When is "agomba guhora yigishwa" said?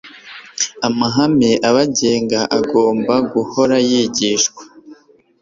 2.57-4.63